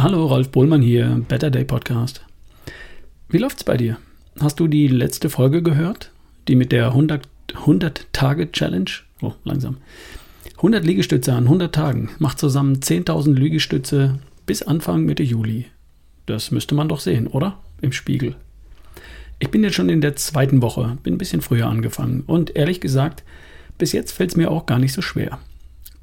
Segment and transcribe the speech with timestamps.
[0.00, 2.24] Hallo, Rolf Bohlmann hier, Better Day Podcast.
[3.30, 3.96] Wie läuft's bei dir?
[4.38, 6.12] Hast du die letzte Folge gehört?
[6.46, 8.90] Die mit der 100-Tage-Challenge?
[9.22, 9.78] oh, langsam.
[10.58, 15.66] 100 Liegestütze an 100 Tagen macht zusammen 10.000 Liegestütze bis Anfang Mitte Juli.
[16.26, 17.58] Das müsste man doch sehen, oder?
[17.80, 18.36] Im Spiegel.
[19.40, 22.80] Ich bin jetzt schon in der zweiten Woche, bin ein bisschen früher angefangen und ehrlich
[22.80, 23.24] gesagt,
[23.78, 25.40] bis jetzt fällt es mir auch gar nicht so schwer.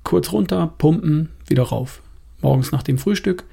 [0.04, 2.02] Kurz runter, pumpen, wieder rauf.
[2.42, 3.46] Morgens nach dem Frühstück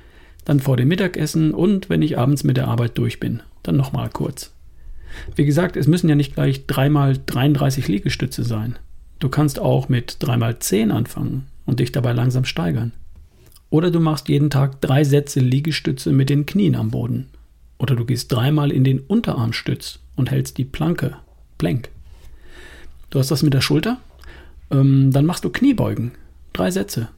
[0.45, 4.11] dann vor dem Mittagessen und wenn ich abends mit der Arbeit durch bin, dann nochmal
[4.11, 4.53] kurz.
[5.37, 8.77] Wie gesagt, es müssen ja nicht gleich dreimal 33 Liegestütze sein.
[9.19, 12.93] Du kannst auch mit dreimal 10 anfangen und dich dabei langsam steigern.
[13.71, 17.29] Oder du machst jeden Tag drei Sätze Liegestütze mit den Knien am Boden.
[17.79, 21.17] Oder du gehst dreimal in den Unterarmstütz und hältst die Planke,
[21.59, 21.89] Plank.
[23.11, 23.99] Du hast das mit der Schulter?
[24.71, 26.13] Ähm, dann machst du Kniebeugen.
[26.53, 27.09] Drei Sätze.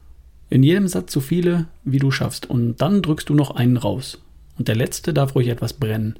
[0.55, 2.49] In jedem Satz so viele, wie du schaffst.
[2.49, 4.19] Und dann drückst du noch einen raus.
[4.57, 6.15] Und der letzte darf ruhig etwas brennen.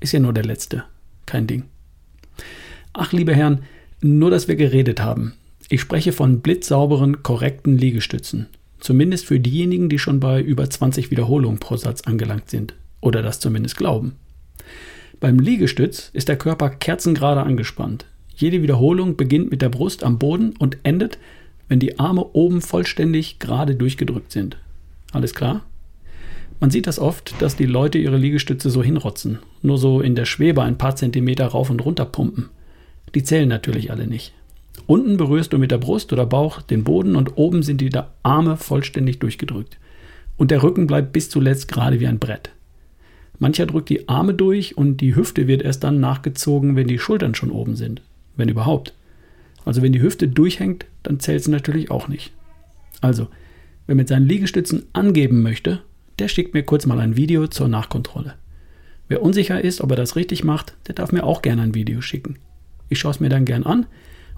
[0.00, 0.82] Ist ja nur der letzte.
[1.24, 1.62] Kein Ding.
[2.94, 3.62] Ach, liebe Herren,
[4.00, 5.34] nur dass wir geredet haben.
[5.68, 8.48] Ich spreche von blitzsauberen, korrekten Liegestützen.
[8.80, 12.74] Zumindest für diejenigen, die schon bei über 20 Wiederholungen pro Satz angelangt sind.
[13.00, 14.16] Oder das zumindest glauben.
[15.20, 18.06] Beim Liegestütz ist der Körper kerzengerade angespannt.
[18.34, 21.20] Jede Wiederholung beginnt mit der Brust am Boden und endet
[21.68, 24.56] wenn die Arme oben vollständig gerade durchgedrückt sind.
[25.12, 25.64] Alles klar?
[26.60, 30.24] Man sieht das oft, dass die Leute ihre Liegestütze so hinrotzen, nur so in der
[30.24, 32.48] Schwebe ein paar Zentimeter rauf und runter pumpen.
[33.14, 34.32] Die zählen natürlich alle nicht.
[34.86, 37.90] Unten berührst du mit der Brust oder Bauch den Boden und oben sind die
[38.22, 39.78] Arme vollständig durchgedrückt.
[40.36, 42.50] Und der Rücken bleibt bis zuletzt gerade wie ein Brett.
[43.38, 47.34] Mancher drückt die Arme durch und die Hüfte wird erst dann nachgezogen, wenn die Schultern
[47.34, 48.00] schon oben sind.
[48.36, 48.94] Wenn überhaupt.
[49.64, 52.32] Also wenn die Hüfte durchhängt, dann zählt es natürlich auch nicht.
[53.00, 53.28] Also,
[53.86, 55.82] wer mit seinen Liegestützen angeben möchte,
[56.18, 58.34] der schickt mir kurz mal ein Video zur Nachkontrolle.
[59.08, 62.00] Wer unsicher ist, ob er das richtig macht, der darf mir auch gerne ein Video
[62.00, 62.38] schicken.
[62.88, 63.86] Ich schaue es mir dann gern an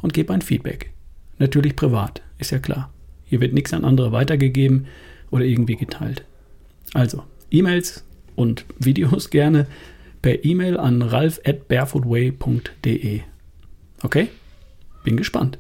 [0.03, 0.91] und gebe ein Feedback.
[1.39, 2.93] Natürlich privat, ist ja klar.
[3.25, 4.87] Hier wird nichts an andere weitergegeben
[5.31, 6.25] oder irgendwie geteilt.
[6.93, 9.67] Also, E-Mails und Videos gerne
[10.21, 13.21] per E-Mail an ralf at barefootway.de.
[14.03, 14.29] Okay?
[15.05, 15.59] Bin gespannt.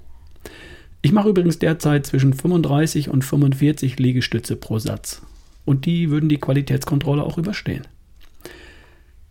[1.09, 5.23] Ich mache übrigens derzeit zwischen 35 und 45 Liegestütze pro Satz.
[5.65, 7.87] Und die würden die Qualitätskontrolle auch überstehen.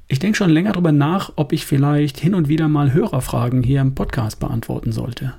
[0.08, 3.82] Ich denke schon länger darüber nach, ob ich vielleicht hin und wieder mal Hörerfragen hier
[3.82, 5.36] im Podcast beantworten sollte.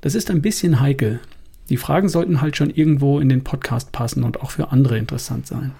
[0.00, 1.18] Das ist ein bisschen heikel.
[1.70, 5.48] Die Fragen sollten halt schon irgendwo in den Podcast passen und auch für andere interessant
[5.48, 5.72] sein.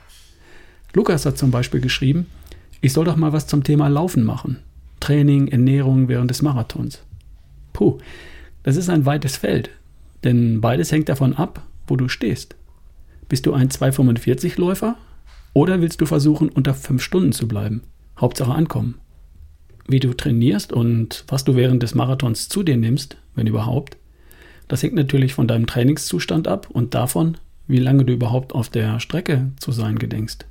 [0.93, 2.27] Lukas hat zum Beispiel geschrieben,
[2.81, 4.59] ich soll doch mal was zum Thema Laufen machen.
[4.99, 7.05] Training, Ernährung während des Marathons.
[7.73, 8.01] Puh,
[8.63, 9.71] das ist ein weites Feld,
[10.25, 12.57] denn beides hängt davon ab, wo du stehst.
[13.29, 14.97] Bist du ein 245-Läufer
[15.53, 17.83] oder willst du versuchen, unter 5 Stunden zu bleiben?
[18.19, 18.97] Hauptsache ankommen.
[19.89, 23.97] Wie du trainierst und was du während des Marathons zu dir nimmst, wenn überhaupt,
[24.69, 27.37] das hängt natürlich von deinem Trainingszustand ab und davon,
[27.67, 30.47] wie lange du überhaupt auf der Strecke zu sein gedenkst.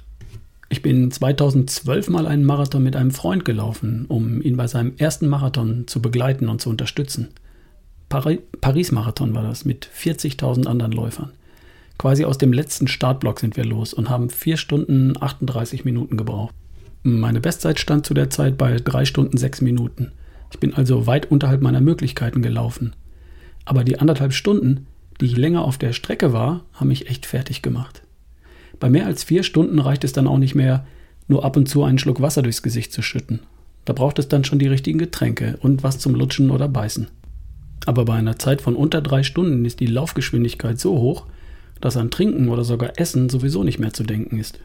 [0.70, 5.28] Ich bin 2012 mal einen Marathon mit einem Freund gelaufen, um ihn bei seinem ersten
[5.28, 7.30] Marathon zu begleiten und zu unterstützen.
[8.12, 11.32] Pari Paris-Marathon war das mit 40.000 anderen Läufern.
[11.98, 16.54] Quasi aus dem letzten Startblock sind wir los und haben 4 Stunden 38 Minuten gebraucht.
[17.04, 20.12] Meine Bestzeit stand zu der Zeit bei 3 Stunden 6 Minuten.
[20.52, 22.94] Ich bin also weit unterhalb meiner Möglichkeiten gelaufen.
[23.64, 24.88] Aber die anderthalb Stunden,
[25.22, 28.02] die ich länger auf der Strecke war, haben mich echt fertig gemacht.
[28.82, 30.86] Bei mehr als vier Stunden reicht es dann auch nicht mehr,
[31.30, 33.40] nur ab und zu einen Schluck Wasser durchs Gesicht zu schütten.
[33.86, 37.08] Da braucht es dann schon die richtigen Getränke und was zum Lutschen oder Beißen.
[37.86, 41.26] Aber bei einer Zeit von unter drei Stunden ist die Laufgeschwindigkeit so hoch,
[41.80, 44.60] dass an Trinken oder sogar Essen sowieso nicht mehr zu denken ist.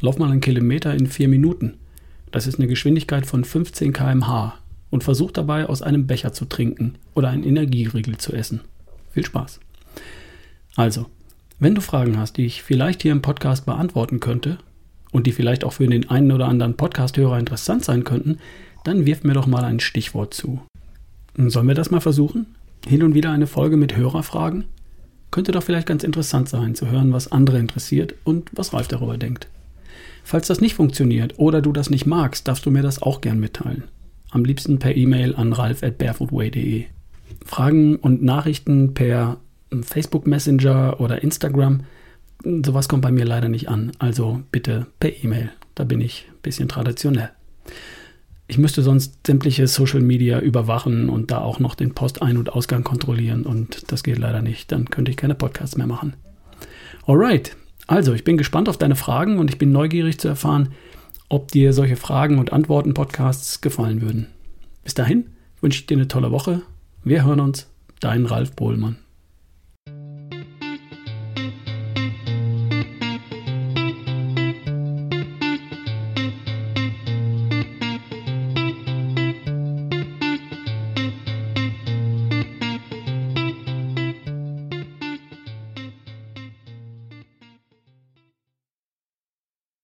[0.00, 1.74] Lauf mal einen Kilometer in vier Minuten.
[2.30, 4.58] Das ist eine Geschwindigkeit von 15 km/h
[4.90, 8.60] und versuch dabei aus einem Becher zu trinken oder einen Energieriegel zu essen.
[9.10, 9.60] Viel Spaß.
[10.76, 11.06] Also,
[11.58, 14.58] wenn du Fragen hast, die ich vielleicht hier im Podcast beantworten könnte
[15.10, 18.38] und die vielleicht auch für den einen oder anderen Podcast-Hörer interessant sein könnten,
[18.84, 20.60] dann wirf mir doch mal ein Stichwort zu.
[21.36, 22.46] Sollen wir das mal versuchen?
[22.86, 24.64] Hin und wieder eine Folge mit Hörerfragen?
[25.30, 29.18] Könnte doch vielleicht ganz interessant sein, zu hören, was andere interessiert und was Ralf darüber
[29.18, 29.48] denkt.
[30.24, 33.40] Falls das nicht funktioniert oder du das nicht magst, darfst du mir das auch gern
[33.40, 33.84] mitteilen.
[34.30, 36.84] Am liebsten per E-Mail an ralf at barefootway.de.
[37.44, 39.38] Fragen und Nachrichten per
[39.82, 41.84] Facebook Messenger oder Instagram.
[42.44, 43.92] Sowas kommt bei mir leider nicht an.
[43.98, 45.50] Also bitte per E-Mail.
[45.74, 47.30] Da bin ich ein bisschen traditionell.
[48.50, 52.82] Ich müsste sonst sämtliche Social Media überwachen und da auch noch den Postein- und Ausgang
[52.82, 54.72] kontrollieren und das geht leider nicht.
[54.72, 56.14] Dann könnte ich keine Podcasts mehr machen.
[57.06, 57.56] Alright,
[57.86, 60.70] Also, ich bin gespannt auf deine Fragen und ich bin neugierig zu erfahren,
[61.28, 64.26] ob dir solche Fragen und Antworten-Podcasts gefallen würden.
[64.84, 65.26] Bis dahin
[65.60, 66.62] wünsche ich dir eine tolle Woche.
[67.04, 67.66] Wir hören uns.
[68.00, 68.96] Dein Ralf Bohlmann.